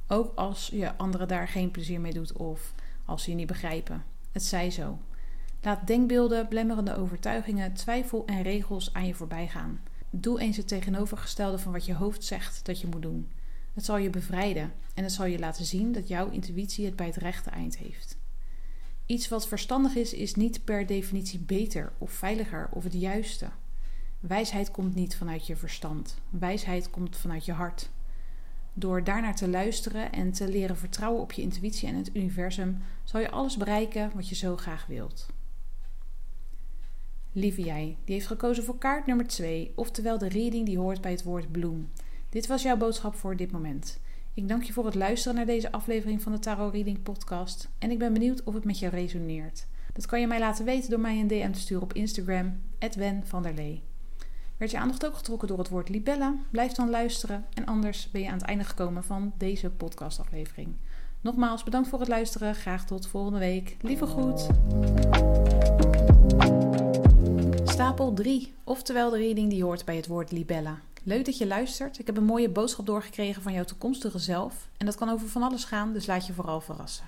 Ook 0.08 0.36
als 0.36 0.68
je 0.68 0.98
anderen 0.98 1.28
daar 1.28 1.48
geen 1.48 1.72
plezier 1.72 2.02
mee 2.02 2.14
doet 2.14 2.34
of 2.34 2.74
als 3.06 3.24
ze 3.24 3.30
je 3.30 3.36
niet 3.36 3.48
begrijpen. 3.48 4.04
Het 4.32 4.44
zij 4.44 4.72
zo. 4.72 5.00
Laat 5.62 5.88
denkbeelden, 5.88 6.48
blemmerende 6.48 6.96
overtuigingen, 6.96 7.74
twijfel 7.74 8.26
en 8.26 8.42
regels 8.42 8.94
aan 8.94 9.08
je 9.08 9.14
voorbij 9.14 9.48
gaan. 9.48 9.82
Doe 10.10 10.40
eens 10.40 10.58
het 10.58 10.68
tegenovergestelde 10.68 11.60
van 11.60 11.72
wat 11.72 11.86
je 11.86 11.94
hoofd 11.94 12.24
zegt 12.24 12.66
dat 12.66 12.82
je 12.82 12.88
moet 12.88 13.02
doen. 13.02 13.32
Het 13.74 13.86
zal 13.86 13.98
je 13.98 14.10
bevrijden 14.10 14.72
en 14.94 15.04
het 15.04 15.12
zal 15.12 15.26
je 15.26 15.40
laten 15.40 15.66
zien 15.66 15.92
dat 15.92 16.08
jouw 16.08 16.30
intuïtie 16.30 16.86
het 16.86 16.96
bij 16.96 17.06
het 17.06 17.16
rechte 17.16 17.50
eind 17.50 17.78
heeft. 17.78 18.18
Iets 19.06 19.28
wat 19.28 19.48
verstandig 19.48 19.96
is, 19.96 20.14
is 20.14 20.36
niet 20.36 20.64
per 20.64 20.86
definitie 20.86 21.40
beter 21.40 21.92
of 21.98 22.12
veiliger 22.12 22.70
of 22.72 22.84
het 22.84 22.94
juiste. 22.94 23.50
Wijsheid 24.20 24.72
komt 24.72 24.96
niet 24.96 25.16
vanuit 25.16 25.48
je 25.48 25.56
verstand. 25.56 26.18
Wijsheid 26.30 26.90
komt 26.90 27.18
vanuit 27.18 27.46
je 27.46 27.54
hart. 27.54 27.90
Door 28.74 29.04
daarnaar 29.04 29.36
te 29.36 29.48
luisteren 29.48 30.12
en 30.12 30.32
te 30.32 30.50
leren 30.50 30.78
vertrouwen 30.78 31.22
op 31.22 31.32
je 31.32 31.42
intuïtie 31.42 31.88
en 31.88 31.96
het 31.96 32.16
universum, 32.16 32.82
zal 33.04 33.22
je 33.22 33.32
alles 33.32 33.58
bereiken 33.58 34.12
wat 34.16 34.30
je 34.30 34.36
zo 34.36 34.58
graag 34.58 34.86
wilt. 34.86 35.28
Lieve 37.32 37.62
jij, 37.62 37.98
die 38.06 38.14
heeft 38.14 38.28
gekozen 38.28 38.64
voor 38.64 38.78
kaart 38.78 39.06
nummer 39.06 39.28
2, 39.28 39.72
oftewel 39.76 40.18
de 40.18 40.30
reading 40.30 40.66
die 40.66 40.78
hoort 40.78 41.02
bij 41.02 41.12
het 41.12 41.24
woord 41.24 41.52
bloem. 41.52 41.90
Dit 42.30 42.48
was 42.48 42.62
jouw 42.62 42.78
boodschap 42.78 43.16
voor 43.16 43.36
dit 43.36 43.52
moment. 43.52 44.00
Ik 44.34 44.48
dank 44.48 44.64
je 44.64 44.74
voor 44.74 44.86
het 44.86 44.96
luisteren 44.96 45.36
naar 45.36 45.46
deze 45.46 45.72
aflevering 45.72 46.22
van 46.22 46.32
de 46.32 46.40
Tarot 46.40 46.74
Reading 46.74 47.04
Podcast 47.04 47.70
en 47.80 47.92
ik 47.92 48.00
ben 48.00 48.14
benieuwd 48.14 48.44
of 48.44 48.54
het 48.54 48.66
met 48.66 48.80
je 48.80 48.88
resoneert. 48.88 49.68
Dat 49.94 50.06
kan 50.06 50.20
je 50.20 50.28
mij 50.28 50.40
laten 50.40 50.66
weten 50.66 50.90
door 50.90 51.00
mij 51.00 51.20
een 51.20 51.28
DM 51.28 51.52
te 51.52 51.60
sturen 51.60 51.84
op 51.84 51.94
Instagram, 51.94 52.62
Wen 52.96 53.22
van 53.26 53.44
der 53.44 53.54
Lee. 53.54 53.84
Werd 54.58 54.72
je 54.72 54.78
aandacht 54.78 55.06
ook 55.06 55.16
getrokken 55.16 55.48
door 55.48 55.58
het 55.58 55.70
woord 55.70 55.90
libella? 55.90 56.36
Blijf 56.52 56.72
dan 56.72 56.90
luisteren 56.90 57.46
en 57.54 57.66
anders 57.66 58.12
ben 58.12 58.22
je 58.22 58.28
aan 58.28 58.38
het 58.38 58.48
einde 58.48 58.64
gekomen 58.64 59.04
van 59.04 59.34
deze 59.38 59.70
podcastaflevering. 59.70 60.76
Nogmaals 61.22 61.64
bedankt 61.64 61.90
voor 61.90 62.00
het 62.00 62.08
luisteren. 62.08 62.56
Graag 62.56 62.86
tot 62.86 63.08
volgende 63.08 63.40
week. 63.40 63.78
Lieve 63.82 64.06
groet. 64.06 64.48
Stapel 68.00 68.18
3, 68.18 68.54
oftewel 68.64 69.10
de 69.10 69.18
reading 69.18 69.50
die 69.50 69.64
hoort 69.64 69.86
bij 69.86 69.96
het 69.96 70.08
woord 70.08 70.32
libella. 70.32 70.80
Leuk 71.04 71.26
dat 71.26 71.38
je 71.38 71.48
luistert. 71.48 72.00
Ik 72.00 72.06
heb 72.06 72.18
een 72.18 72.24
mooie 72.24 72.50
boodschap 72.50 72.86
doorgekregen 72.86 73.42
van 73.42 73.54
jouw 73.54 73.64
toekomstige 73.64 74.20
zelf. 74.20 74.68
En 74.78 74.86
dat 74.86 74.96
kan 74.96 75.10
over 75.10 75.28
van 75.28 75.44
alles 75.44 75.64
gaan, 75.64 75.94
dus 75.94 76.06
laat 76.06 76.28
je 76.28 76.34
vooral 76.34 76.62
verrassen. 76.62 77.06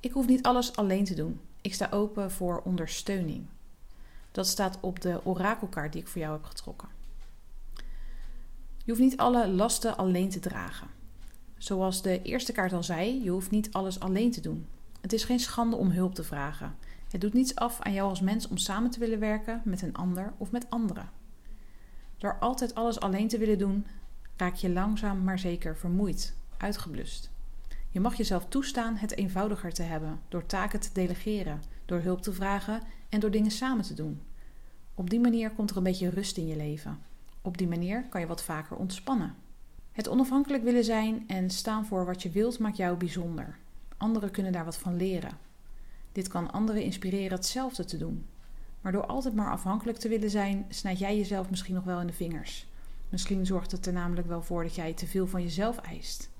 Ik 0.00 0.12
hoef 0.12 0.26
niet 0.26 0.42
alles 0.42 0.76
alleen 0.76 1.04
te 1.04 1.14
doen. 1.14 1.40
Ik 1.60 1.74
sta 1.74 1.88
open 1.90 2.30
voor 2.30 2.62
ondersteuning. 2.64 3.46
Dat 4.32 4.46
staat 4.46 4.78
op 4.80 5.00
de 5.00 5.20
orakelkaart 5.24 5.92
die 5.92 6.02
ik 6.02 6.08
voor 6.08 6.20
jou 6.20 6.32
heb 6.32 6.44
getrokken. 6.44 6.88
Je 8.84 8.90
hoeft 8.90 9.00
niet 9.00 9.16
alle 9.16 9.48
lasten 9.48 9.96
alleen 9.96 10.30
te 10.30 10.40
dragen. 10.40 10.88
Zoals 11.58 12.02
de 12.02 12.22
eerste 12.22 12.52
kaart 12.52 12.72
al 12.72 12.82
zei, 12.82 13.22
je 13.22 13.30
hoeft 13.30 13.50
niet 13.50 13.72
alles 13.72 14.00
alleen 14.00 14.30
te 14.30 14.40
doen. 14.40 14.66
Het 15.00 15.12
is 15.12 15.24
geen 15.24 15.40
schande 15.40 15.76
om 15.76 15.90
hulp 15.90 16.14
te 16.14 16.24
vragen. 16.24 16.76
Het 17.10 17.20
doet 17.20 17.32
niets 17.32 17.54
af 17.54 17.80
aan 17.80 17.92
jou 17.92 18.08
als 18.08 18.20
mens 18.20 18.48
om 18.48 18.56
samen 18.56 18.90
te 18.90 18.98
willen 18.98 19.18
werken 19.18 19.62
met 19.64 19.82
een 19.82 19.94
ander 19.94 20.32
of 20.36 20.50
met 20.50 20.70
anderen. 20.70 21.10
Door 22.18 22.38
altijd 22.38 22.74
alles 22.74 23.00
alleen 23.00 23.28
te 23.28 23.38
willen 23.38 23.58
doen, 23.58 23.86
raak 24.36 24.54
je 24.54 24.70
langzaam 24.70 25.24
maar 25.24 25.38
zeker 25.38 25.76
vermoeid, 25.76 26.34
uitgeblust. 26.56 27.30
Je 27.90 28.00
mag 28.00 28.14
jezelf 28.14 28.46
toestaan 28.48 28.96
het 28.96 29.16
eenvoudiger 29.16 29.72
te 29.72 29.82
hebben 29.82 30.20
door 30.28 30.46
taken 30.46 30.80
te 30.80 30.92
delegeren, 30.92 31.62
door 31.84 32.00
hulp 32.00 32.22
te 32.22 32.32
vragen 32.32 32.82
en 33.08 33.20
door 33.20 33.30
dingen 33.30 33.50
samen 33.50 33.84
te 33.84 33.94
doen. 33.94 34.20
Op 34.94 35.10
die 35.10 35.20
manier 35.20 35.50
komt 35.50 35.70
er 35.70 35.76
een 35.76 35.82
beetje 35.82 36.10
rust 36.10 36.36
in 36.36 36.46
je 36.46 36.56
leven. 36.56 36.98
Op 37.42 37.58
die 37.58 37.68
manier 37.68 38.04
kan 38.08 38.20
je 38.20 38.26
wat 38.26 38.42
vaker 38.42 38.76
ontspannen. 38.76 39.34
Het 39.92 40.08
onafhankelijk 40.08 40.62
willen 40.62 40.84
zijn 40.84 41.24
en 41.26 41.50
staan 41.50 41.86
voor 41.86 42.04
wat 42.04 42.22
je 42.22 42.30
wilt 42.30 42.58
maakt 42.58 42.76
jou 42.76 42.96
bijzonder. 42.96 43.58
Anderen 44.00 44.30
kunnen 44.30 44.52
daar 44.52 44.64
wat 44.64 44.76
van 44.76 44.96
leren. 44.96 45.38
Dit 46.12 46.28
kan 46.28 46.50
anderen 46.50 46.82
inspireren 46.82 47.36
hetzelfde 47.36 47.84
te 47.84 47.96
doen. 47.96 48.26
Maar 48.80 48.92
door 48.92 49.06
altijd 49.06 49.34
maar 49.34 49.50
afhankelijk 49.50 49.98
te 49.98 50.08
willen 50.08 50.30
zijn, 50.30 50.66
snijd 50.68 50.98
jij 50.98 51.16
jezelf 51.16 51.50
misschien 51.50 51.74
nog 51.74 51.84
wel 51.84 52.00
in 52.00 52.06
de 52.06 52.12
vingers. 52.12 52.66
Misschien 53.08 53.46
zorgt 53.46 53.70
het 53.70 53.86
er 53.86 53.92
namelijk 53.92 54.26
wel 54.26 54.42
voor 54.42 54.62
dat 54.62 54.74
jij 54.74 54.94
te 54.94 55.06
veel 55.06 55.26
van 55.26 55.42
jezelf 55.42 55.76
eist. 55.76 56.30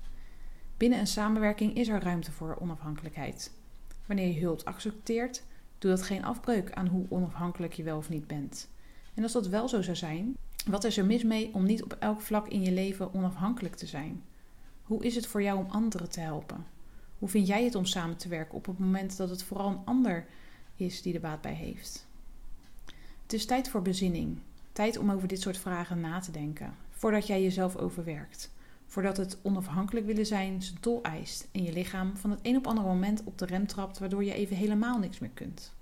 Binnen 0.77 0.99
een 0.99 1.07
samenwerking 1.07 1.75
is 1.75 1.87
er 1.87 2.03
ruimte 2.03 2.31
voor 2.31 2.57
onafhankelijkheid. 2.59 3.51
Wanneer 4.05 4.33
je 4.33 4.41
hulp 4.41 4.61
accepteert, 4.63 5.43
doet 5.77 5.91
dat 5.91 6.01
geen 6.01 6.25
afbreuk 6.25 6.71
aan 6.71 6.87
hoe 6.87 7.05
onafhankelijk 7.09 7.73
je 7.73 7.83
wel 7.83 7.97
of 7.97 8.09
niet 8.09 8.27
bent. 8.27 8.69
En 9.13 9.23
als 9.23 9.31
dat 9.31 9.47
wel 9.47 9.67
zo 9.67 9.81
zou 9.81 9.95
zijn, 9.95 10.37
wat 10.65 10.83
is 10.83 10.97
er 10.97 11.05
mis 11.05 11.23
mee 11.23 11.53
om 11.53 11.65
niet 11.65 11.83
op 11.83 11.95
elk 11.99 12.21
vlak 12.21 12.47
in 12.47 12.61
je 12.61 12.71
leven 12.71 13.13
onafhankelijk 13.13 13.75
te 13.75 13.87
zijn? 13.87 14.23
Hoe 14.83 15.03
is 15.03 15.15
het 15.15 15.27
voor 15.27 15.41
jou 15.41 15.57
om 15.57 15.71
anderen 15.71 16.09
te 16.09 16.19
helpen? 16.19 16.70
Hoe 17.21 17.29
vind 17.29 17.47
jij 17.47 17.63
het 17.63 17.75
om 17.75 17.85
samen 17.85 18.17
te 18.17 18.27
werken 18.27 18.55
op 18.55 18.65
het 18.65 18.79
moment 18.79 19.17
dat 19.17 19.29
het 19.29 19.43
vooral 19.43 19.69
een 19.69 19.85
ander 19.85 20.25
is 20.75 21.01
die 21.01 21.13
er 21.13 21.19
baat 21.19 21.41
bij 21.41 21.53
heeft? 21.53 22.07
Het 23.23 23.33
is 23.33 23.45
tijd 23.45 23.69
voor 23.69 23.81
bezinning. 23.81 24.37
Tijd 24.71 24.97
om 24.97 25.11
over 25.11 25.27
dit 25.27 25.41
soort 25.41 25.57
vragen 25.57 25.99
na 25.99 26.19
te 26.19 26.31
denken, 26.31 26.75
voordat 26.89 27.27
jij 27.27 27.41
jezelf 27.41 27.75
overwerkt. 27.75 28.51
Voordat 28.85 29.17
het 29.17 29.37
onafhankelijk 29.41 30.05
willen 30.05 30.25
zijn 30.25 30.61
zijn 30.61 30.79
tol 30.79 31.01
eist 31.03 31.47
en 31.51 31.63
je 31.63 31.73
lichaam 31.73 32.17
van 32.17 32.29
het 32.29 32.39
een 32.41 32.57
op 32.57 32.67
ander 32.67 32.83
moment 32.83 33.23
op 33.23 33.37
de 33.37 33.45
rem 33.45 33.67
trapt, 33.67 33.99
waardoor 33.99 34.23
je 34.23 34.33
even 34.33 34.55
helemaal 34.55 34.99
niks 34.99 35.19
meer 35.19 35.29
kunt. 35.33 35.73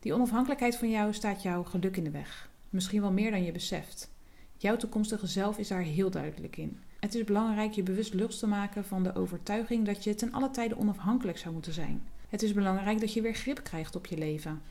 Die 0.00 0.14
onafhankelijkheid 0.14 0.76
van 0.76 0.90
jou 0.90 1.12
staat 1.12 1.42
jouw 1.42 1.64
geluk 1.64 1.96
in 1.96 2.04
de 2.04 2.10
weg. 2.10 2.50
Misschien 2.70 3.00
wel 3.00 3.12
meer 3.12 3.30
dan 3.30 3.44
je 3.44 3.52
beseft. 3.52 4.10
Jouw 4.56 4.76
toekomstige 4.76 5.26
zelf 5.26 5.58
is 5.58 5.68
daar 5.68 5.82
heel 5.82 6.10
duidelijk 6.10 6.56
in. 6.56 6.78
Het 7.02 7.14
is 7.14 7.24
belangrijk 7.24 7.72
je 7.72 7.82
bewust 7.82 8.14
los 8.14 8.38
te 8.38 8.46
maken 8.46 8.84
van 8.84 9.02
de 9.02 9.14
overtuiging 9.14 9.86
dat 9.86 10.04
je 10.04 10.14
ten 10.14 10.32
alle 10.32 10.50
tijde 10.50 10.78
onafhankelijk 10.78 11.38
zou 11.38 11.54
moeten 11.54 11.72
zijn. 11.72 12.02
Het 12.28 12.42
is 12.42 12.52
belangrijk 12.52 13.00
dat 13.00 13.12
je 13.12 13.22
weer 13.22 13.34
grip 13.34 13.62
krijgt 13.62 13.96
op 13.96 14.06
je 14.06 14.18
leven, 14.18 14.62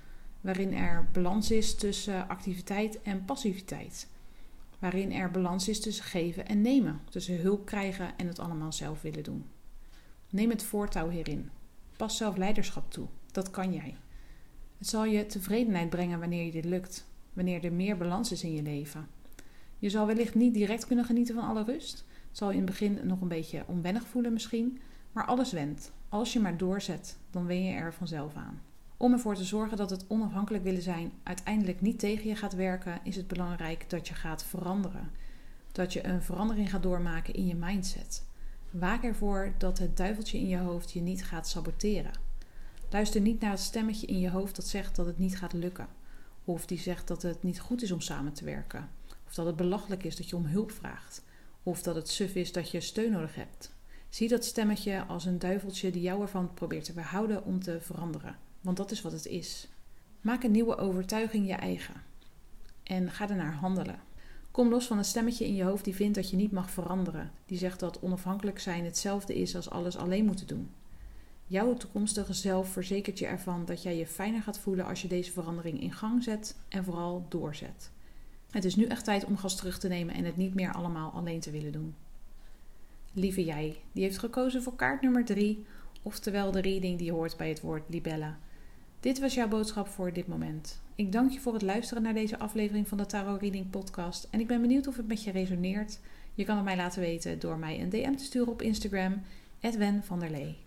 waarin 0.41 0.73
er 0.73 1.07
balans 1.11 1.51
is 1.51 1.75
tussen 1.75 2.27
activiteit 2.27 3.01
en 3.01 3.25
passiviteit. 3.25 4.07
Waarin 4.79 5.11
er 5.11 5.31
balans 5.31 5.67
is 5.67 5.79
tussen 5.79 6.03
geven 6.03 6.47
en 6.47 6.61
nemen, 6.61 6.99
tussen 7.09 7.41
hulp 7.41 7.65
krijgen 7.65 8.17
en 8.17 8.27
het 8.27 8.39
allemaal 8.39 8.73
zelf 8.73 9.01
willen 9.01 9.23
doen. 9.23 9.45
Neem 10.29 10.49
het 10.49 10.63
voortouw 10.63 11.09
hierin. 11.09 11.49
Pas 11.97 12.17
zelf 12.17 12.37
leiderschap 12.37 12.91
toe. 12.91 13.07
Dat 13.31 13.49
kan 13.49 13.73
jij. 13.73 13.95
Het 14.77 14.87
zal 14.87 15.05
je 15.05 15.25
tevredenheid 15.25 15.89
brengen 15.89 16.19
wanneer 16.19 16.45
je 16.45 16.51
dit 16.51 16.65
lukt, 16.65 17.07
wanneer 17.33 17.63
er 17.63 17.73
meer 17.73 17.97
balans 17.97 18.31
is 18.31 18.43
in 18.43 18.53
je 18.53 18.61
leven. 18.61 19.07
Je 19.79 19.89
zal 19.89 20.05
wellicht 20.05 20.35
niet 20.35 20.53
direct 20.53 20.85
kunnen 20.85 21.05
genieten 21.05 21.35
van 21.35 21.47
alle 21.47 21.63
rust. 21.63 22.05
Zal 22.31 22.49
je 22.49 22.57
in 22.57 22.61
het 22.61 22.69
begin 22.69 22.99
nog 23.03 23.21
een 23.21 23.27
beetje 23.27 23.63
onwennig 23.67 24.07
voelen 24.07 24.33
misschien, 24.33 24.79
maar 25.11 25.25
alles 25.25 25.51
wendt. 25.51 25.91
Als 26.09 26.33
je 26.33 26.39
maar 26.39 26.57
doorzet, 26.57 27.17
dan 27.31 27.45
wen 27.45 27.63
je 27.63 27.73
er 27.73 27.93
vanzelf 27.93 28.35
aan. 28.35 28.61
Om 28.97 29.13
ervoor 29.13 29.35
te 29.35 29.43
zorgen 29.43 29.77
dat 29.77 29.89
het 29.89 30.05
onafhankelijk 30.07 30.63
willen 30.63 30.81
zijn 30.81 31.11
uiteindelijk 31.23 31.81
niet 31.81 31.99
tegen 31.99 32.27
je 32.27 32.35
gaat 32.35 32.53
werken, 32.53 32.99
is 33.03 33.15
het 33.15 33.27
belangrijk 33.27 33.89
dat 33.89 34.07
je 34.07 34.13
gaat 34.13 34.43
veranderen. 34.43 35.11
Dat 35.71 35.93
je 35.93 36.07
een 36.07 36.21
verandering 36.21 36.69
gaat 36.69 36.83
doormaken 36.83 37.33
in 37.33 37.47
je 37.47 37.55
mindset. 37.55 38.23
Waak 38.71 39.03
ervoor 39.03 39.53
dat 39.57 39.77
het 39.79 39.97
duiveltje 39.97 40.37
in 40.37 40.47
je 40.47 40.57
hoofd 40.57 40.91
je 40.91 41.01
niet 41.01 41.25
gaat 41.25 41.47
saboteren. 41.47 42.11
Luister 42.89 43.21
niet 43.21 43.39
naar 43.39 43.51
het 43.51 43.59
stemmetje 43.59 44.07
in 44.07 44.19
je 44.19 44.29
hoofd 44.29 44.55
dat 44.55 44.67
zegt 44.67 44.95
dat 44.95 45.05
het 45.05 45.17
niet 45.17 45.37
gaat 45.37 45.53
lukken. 45.53 45.87
Of 46.45 46.65
die 46.65 46.79
zegt 46.79 47.07
dat 47.07 47.21
het 47.21 47.43
niet 47.43 47.59
goed 47.59 47.81
is 47.81 47.91
om 47.91 48.01
samen 48.01 48.33
te 48.33 48.45
werken. 48.45 48.89
Of 49.27 49.33
dat 49.33 49.45
het 49.45 49.55
belachelijk 49.55 50.03
is 50.03 50.15
dat 50.15 50.29
je 50.29 50.35
om 50.35 50.45
hulp 50.45 50.71
vraagt. 50.71 51.23
Of 51.63 51.81
dat 51.81 51.95
het 51.95 52.09
suf 52.09 52.35
is 52.35 52.51
dat 52.51 52.71
je 52.71 52.81
steun 52.81 53.11
nodig 53.11 53.35
hebt. 53.35 53.71
Zie 54.09 54.27
dat 54.27 54.45
stemmetje 54.45 55.05
als 55.05 55.25
een 55.25 55.39
duiveltje 55.39 55.91
die 55.91 56.01
jou 56.01 56.21
ervan 56.21 56.53
probeert 56.53 56.83
te 56.85 56.93
weerhouden 56.93 57.45
om 57.45 57.63
te 57.63 57.77
veranderen. 57.81 58.35
Want 58.61 58.77
dat 58.77 58.91
is 58.91 59.01
wat 59.01 59.11
het 59.11 59.25
is. 59.25 59.67
Maak 60.21 60.43
een 60.43 60.51
nieuwe 60.51 60.77
overtuiging 60.77 61.47
je 61.47 61.53
eigen. 61.53 62.03
En 62.83 63.11
ga 63.11 63.29
ernaar 63.29 63.53
handelen. 63.53 63.99
Kom 64.51 64.69
los 64.69 64.87
van 64.87 64.97
een 64.97 65.05
stemmetje 65.05 65.45
in 65.45 65.55
je 65.55 65.63
hoofd 65.63 65.83
die 65.83 65.95
vindt 65.95 66.15
dat 66.15 66.29
je 66.29 66.35
niet 66.35 66.51
mag 66.51 66.69
veranderen. 66.69 67.31
Die 67.45 67.57
zegt 67.57 67.79
dat 67.79 67.99
onafhankelijk 68.01 68.59
zijn 68.59 68.85
hetzelfde 68.85 69.35
is 69.35 69.55
als 69.55 69.69
alles 69.69 69.97
alleen 69.97 70.25
moeten 70.25 70.47
doen. 70.47 70.69
Jouw 71.45 71.73
toekomstige 71.73 72.33
zelf 72.33 72.69
verzekert 72.69 73.19
je 73.19 73.25
ervan 73.25 73.65
dat 73.65 73.83
jij 73.83 73.97
je 73.97 74.07
fijner 74.07 74.41
gaat 74.41 74.59
voelen 74.59 74.85
als 74.85 75.01
je 75.01 75.07
deze 75.07 75.31
verandering 75.31 75.81
in 75.81 75.93
gang 75.93 76.23
zet 76.23 76.55
en 76.67 76.83
vooral 76.83 77.25
doorzet. 77.29 77.91
Het 78.51 78.65
is 78.65 78.75
nu 78.75 78.85
echt 78.85 79.03
tijd 79.03 79.25
om 79.25 79.37
gas 79.37 79.55
terug 79.55 79.79
te 79.79 79.87
nemen 79.87 80.15
en 80.15 80.25
het 80.25 80.37
niet 80.37 80.53
meer 80.53 80.73
allemaal 80.73 81.11
alleen 81.11 81.39
te 81.39 81.51
willen 81.51 81.71
doen. 81.71 81.95
Lieve 83.13 83.43
jij, 83.43 83.77
die 83.91 84.03
heeft 84.03 84.17
gekozen 84.17 84.63
voor 84.63 84.75
kaart 84.75 85.01
nummer 85.01 85.25
3, 85.25 85.65
oftewel 86.01 86.51
de 86.51 86.61
reading 86.61 86.97
die 86.97 87.11
hoort 87.11 87.37
bij 87.37 87.49
het 87.49 87.61
woord 87.61 87.83
libella. 87.89 88.39
Dit 88.99 89.19
was 89.19 89.33
jouw 89.33 89.47
boodschap 89.47 89.87
voor 89.87 90.13
dit 90.13 90.27
moment. 90.27 90.81
Ik 90.95 91.11
dank 91.11 91.31
je 91.31 91.39
voor 91.39 91.53
het 91.53 91.61
luisteren 91.61 92.03
naar 92.03 92.13
deze 92.13 92.39
aflevering 92.39 92.87
van 92.87 92.97
de 92.97 93.05
Tarot 93.05 93.41
Reading 93.41 93.69
Podcast 93.69 94.27
en 94.31 94.39
ik 94.39 94.47
ben 94.47 94.61
benieuwd 94.61 94.87
of 94.87 94.97
het 94.97 95.07
met 95.07 95.23
je 95.23 95.31
resoneert. 95.31 95.99
Je 96.33 96.45
kan 96.45 96.55
het 96.55 96.65
mij 96.65 96.75
laten 96.75 97.01
weten 97.01 97.39
door 97.39 97.57
mij 97.57 97.81
een 97.81 97.89
DM 97.89 98.15
te 98.15 98.23
sturen 98.23 98.51
op 98.51 98.61
Instagram, 98.61 99.21
Edwen 99.59 100.03
van 100.03 100.19
der 100.19 100.29
Lee. 100.29 100.57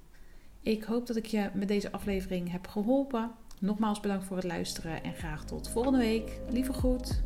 Ik 0.63 0.85
hoop 0.85 1.07
dat 1.07 1.17
ik 1.17 1.27
je 1.27 1.51
met 1.55 1.69
deze 1.69 1.93
aflevering 1.93 2.51
heb 2.51 2.67
geholpen. 2.67 3.31
Nogmaals 3.61 4.01
bedankt 4.01 4.25
voor 4.25 4.37
het 4.37 4.47
luisteren 4.47 5.03
en 5.03 5.15
graag 5.15 5.45
tot 5.45 5.69
volgende 5.69 5.99
week. 5.99 6.41
Lieve 6.51 6.73
groet. 6.73 7.23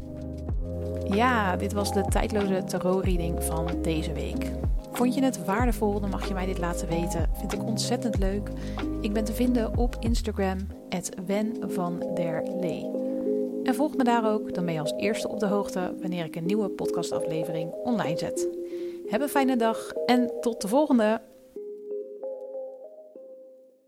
Ja, 1.04 1.56
dit 1.56 1.72
was 1.72 1.92
de 1.92 2.04
tijdloze 2.08 2.64
tarot-reading 2.64 3.44
van 3.44 3.82
deze 3.82 4.12
week. 4.12 4.50
Vond 4.92 5.14
je 5.14 5.22
het 5.22 5.44
waardevol, 5.44 6.00
dan 6.00 6.10
mag 6.10 6.28
je 6.28 6.34
mij 6.34 6.46
dit 6.46 6.58
laten 6.58 6.88
weten. 6.88 7.30
Vind 7.32 7.52
ik 7.52 7.64
ontzettend 7.64 8.18
leuk. 8.18 8.50
Ik 9.00 9.12
ben 9.12 9.24
te 9.24 9.32
vinden 9.32 9.76
op 9.76 9.96
Instagram, 10.00 10.58
Wen 11.26 11.54
der 12.14 12.42
Lee. 12.60 12.90
En 13.64 13.74
volg 13.74 13.96
me 13.96 14.04
daar 14.04 14.32
ook, 14.32 14.54
dan 14.54 14.64
ben 14.64 14.74
je 14.74 14.80
als 14.80 14.94
eerste 14.96 15.28
op 15.28 15.40
de 15.40 15.46
hoogte 15.46 15.94
wanneer 16.00 16.24
ik 16.24 16.36
een 16.36 16.46
nieuwe 16.46 16.68
podcastaflevering 16.68 17.72
online 17.72 18.18
zet. 18.18 18.48
Heb 19.08 19.20
een 19.20 19.28
fijne 19.28 19.56
dag 19.56 19.92
en 20.06 20.32
tot 20.40 20.60
de 20.60 20.68
volgende! 20.68 21.20